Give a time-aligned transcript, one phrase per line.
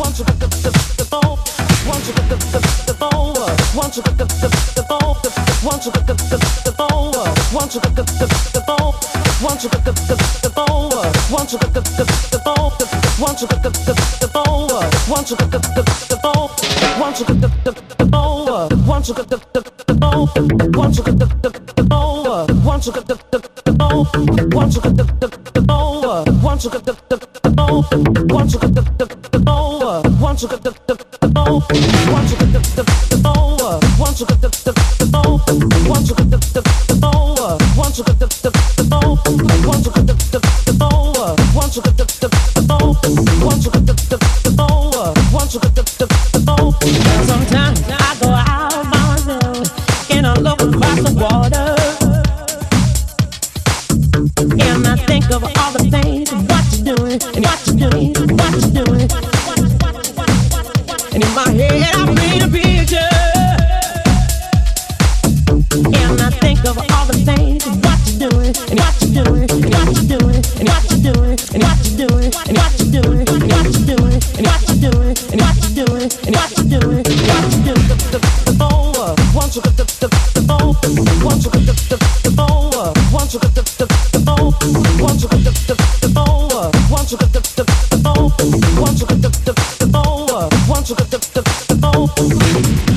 [0.00, 1.36] Once you got the the the phone,
[1.86, 3.39] once you got the the the phone
[3.74, 4.30] once you get the
[30.86, 31.09] the the
[47.26, 47.80] Sometimes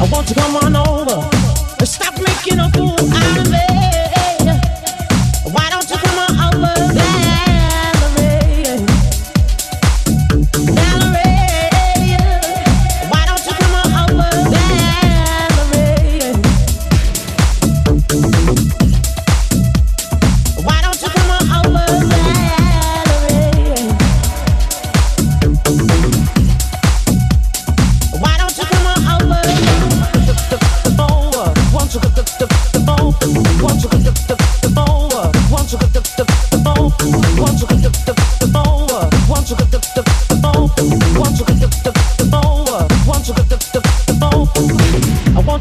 [0.04, 1.20] I want to come on over
[1.80, 3.43] and stop making a fool out of me.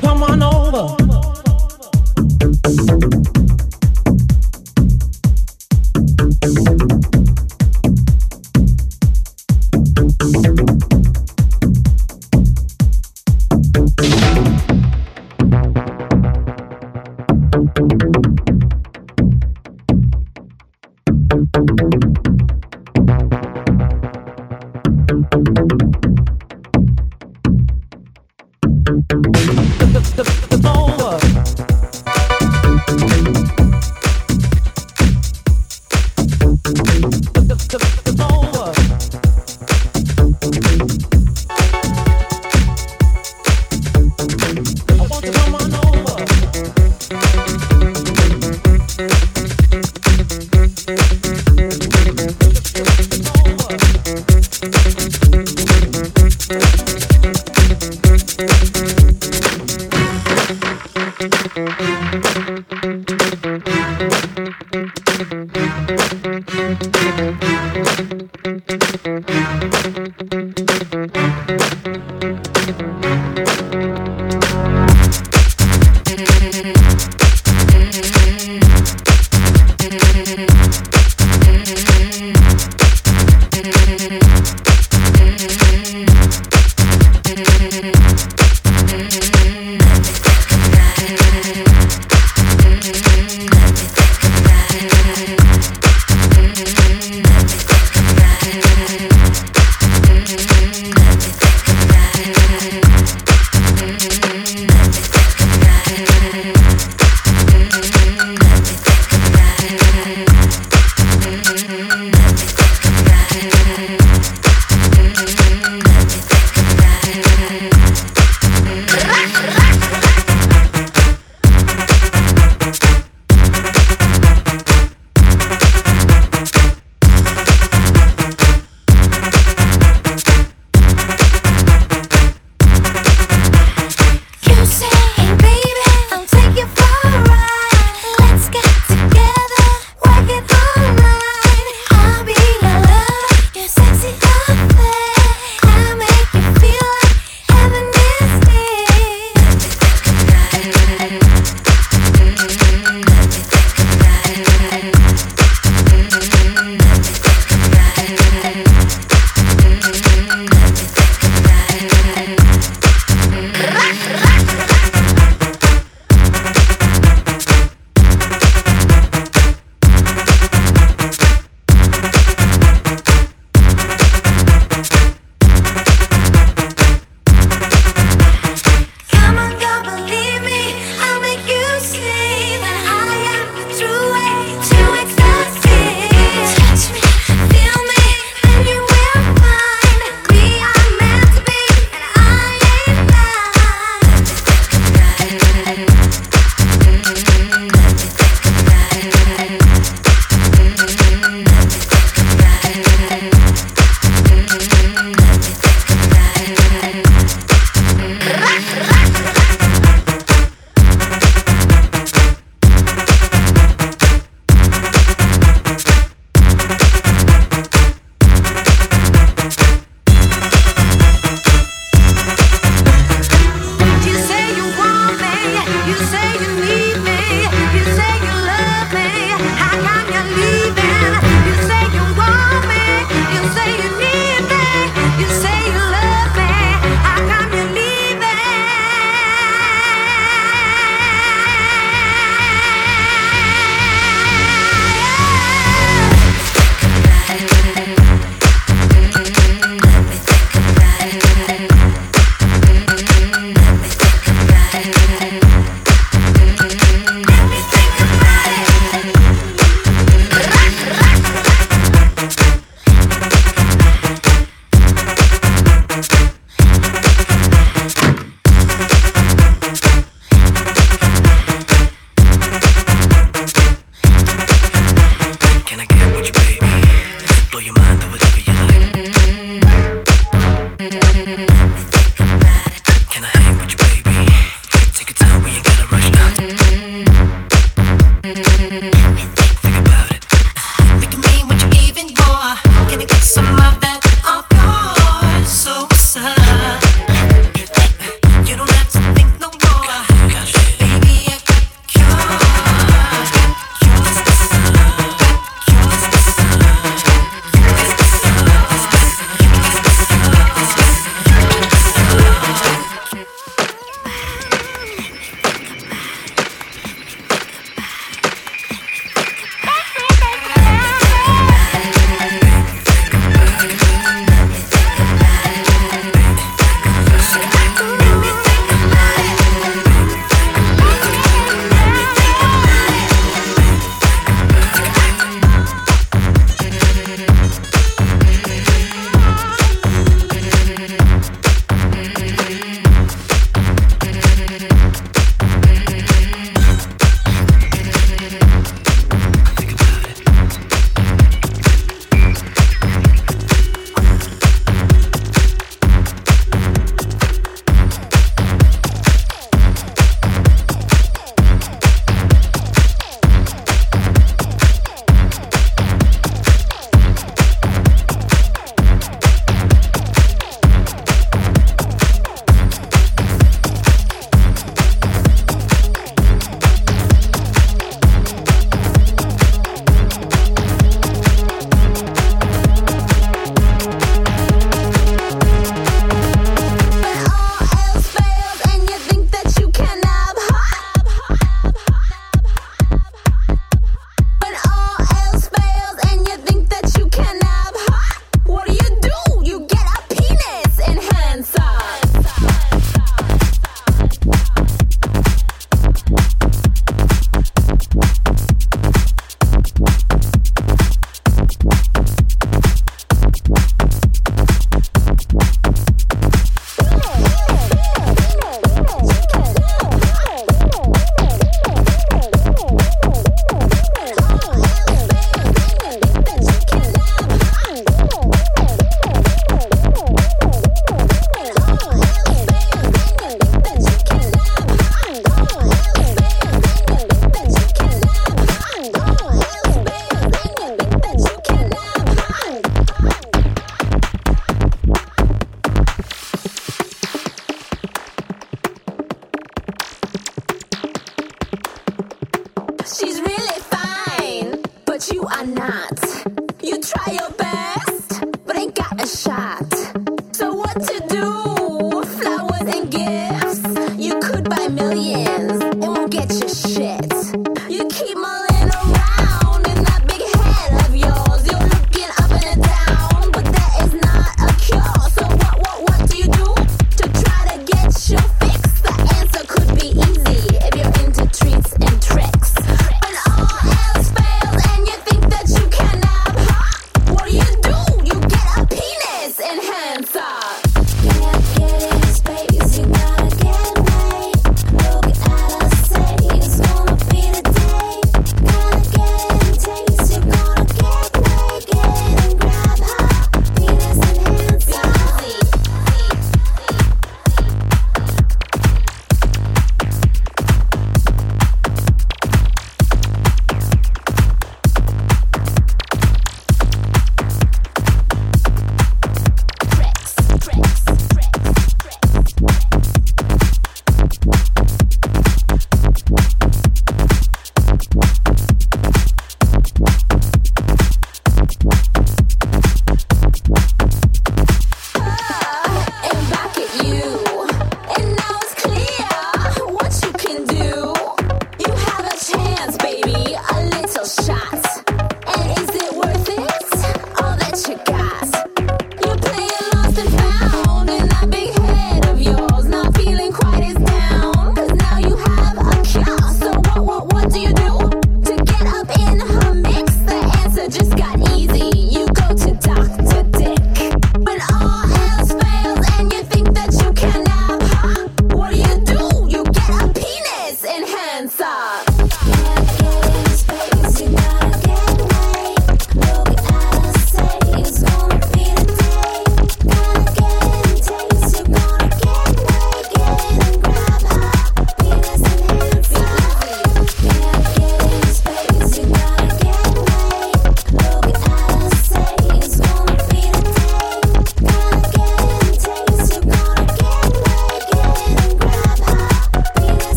[0.00, 0.53] Come on over.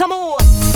[0.00, 0.69] Come on.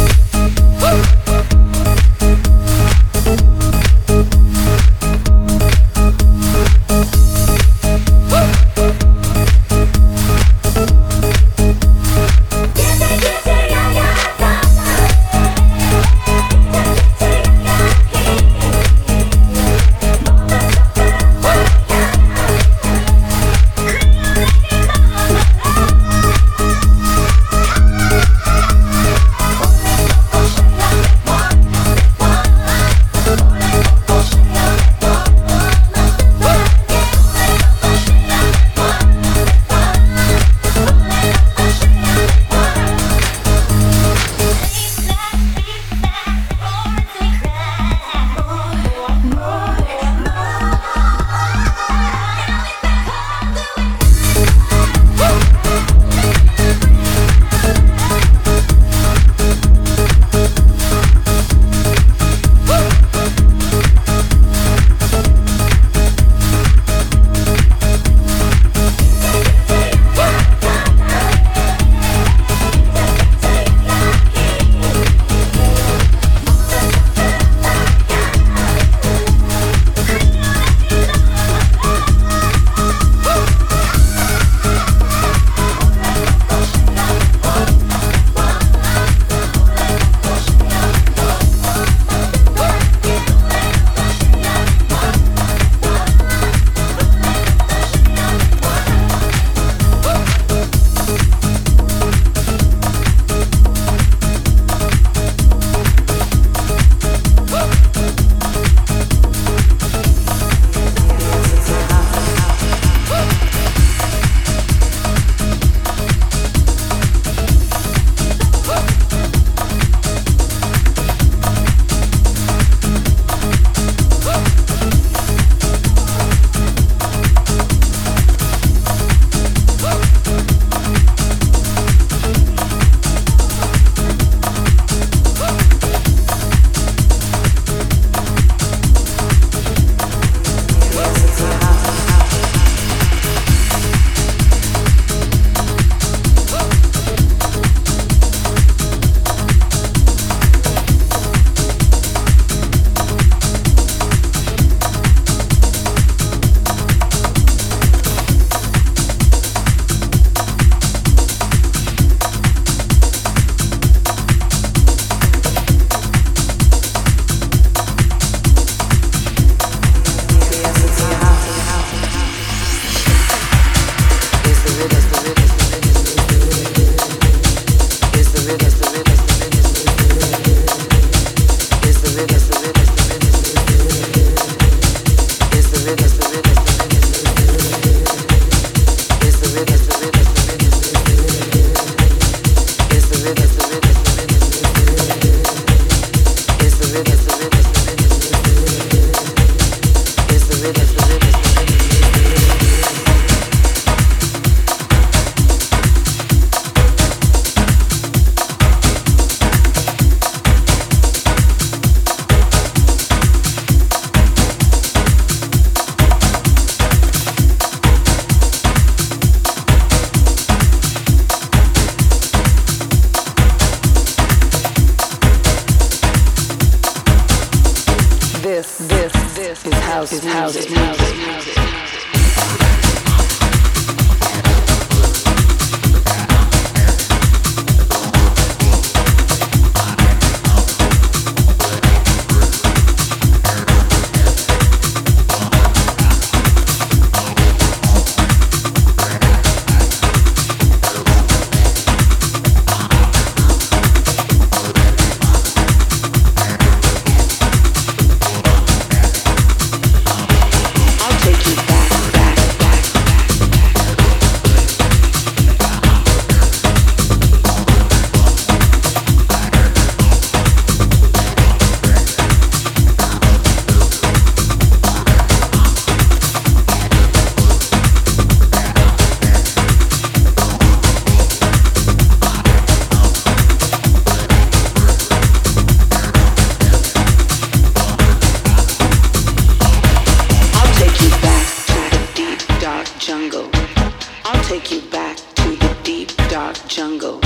[294.61, 297.19] take you back to the deep dark jungle.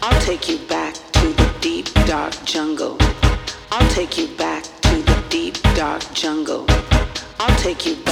[0.00, 2.96] I'll take you back to the deep dark jungle.
[3.72, 6.64] I'll take you back to the deep dark jungle.
[7.40, 8.11] I'll take you back.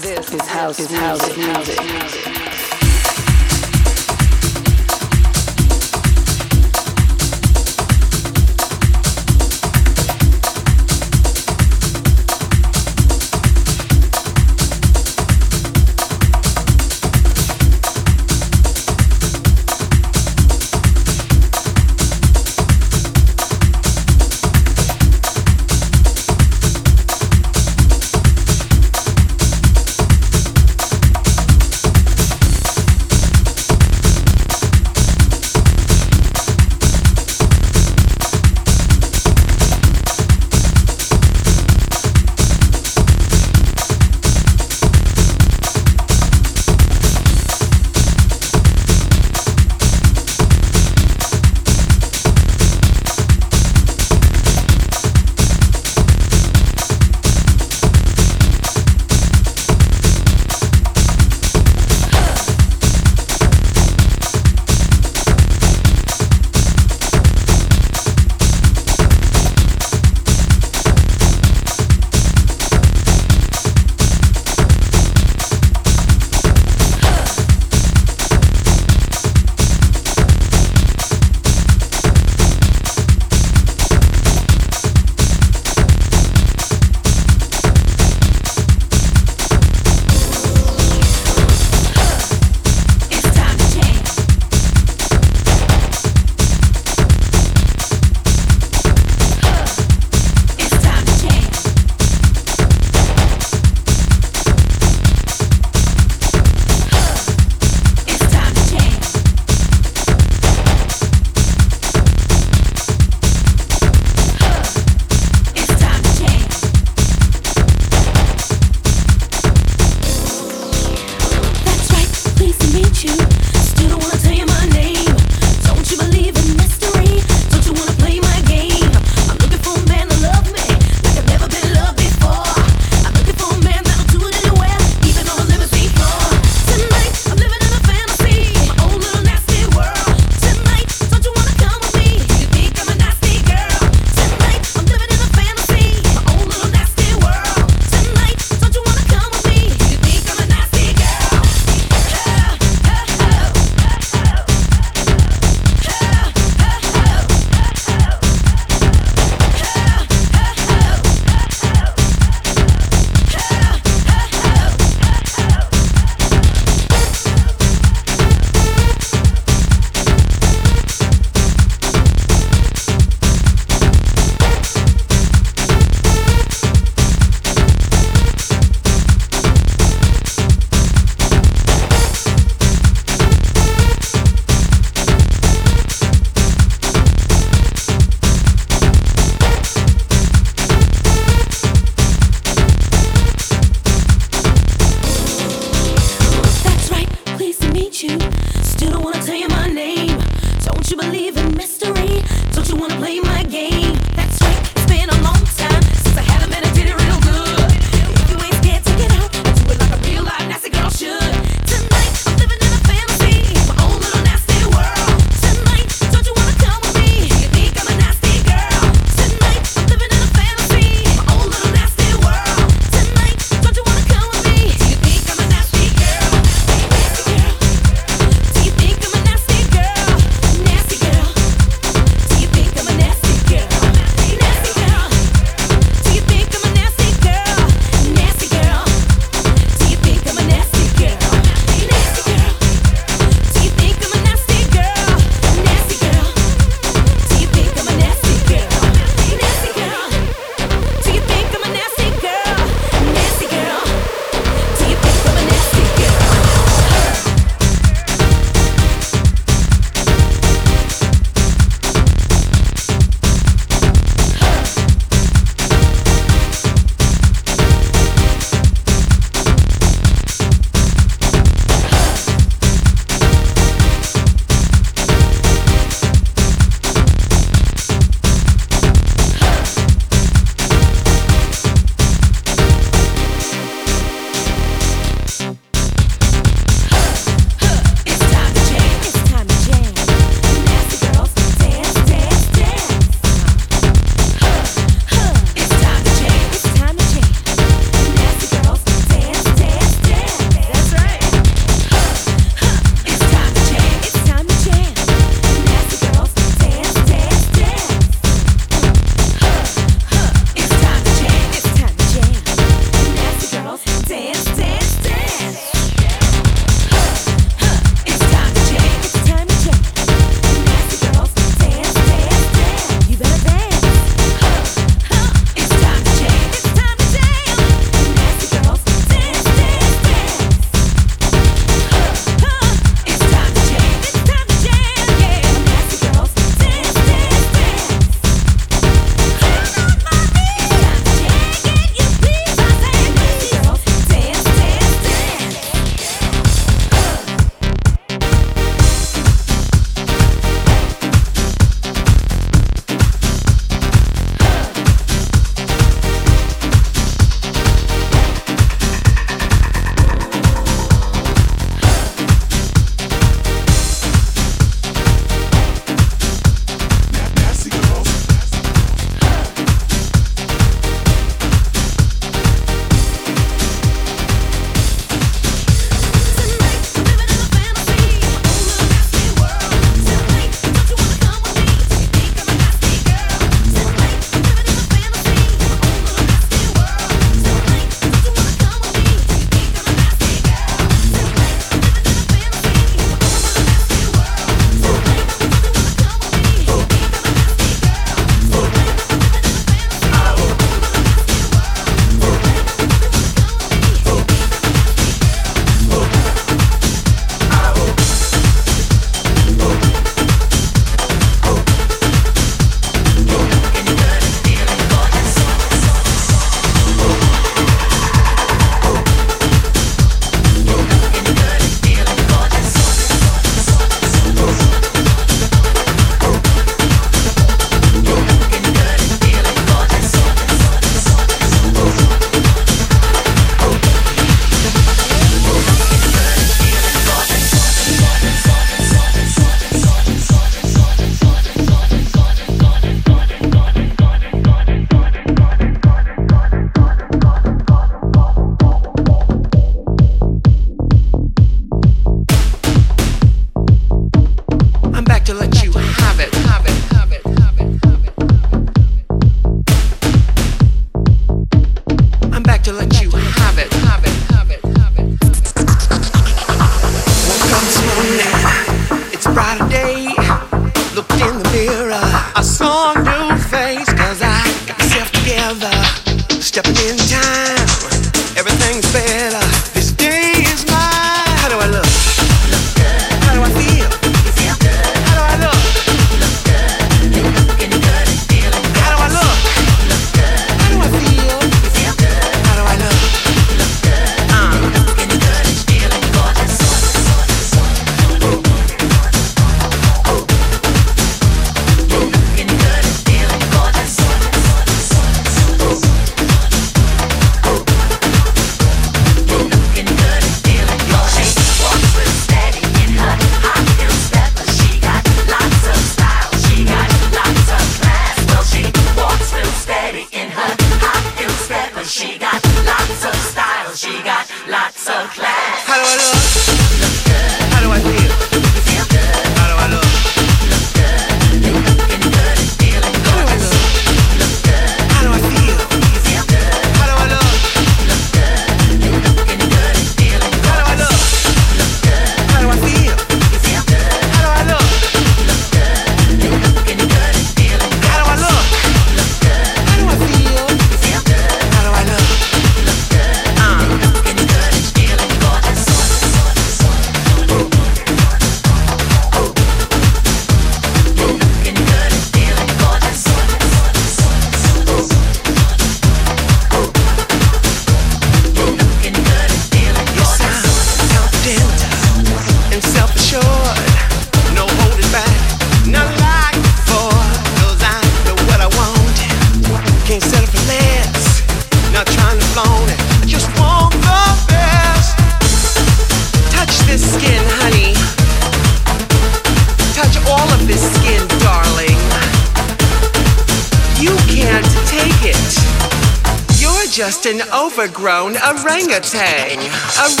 [598.71, 599.51] Orangutan.
[599.77, 600.00] Orangutan.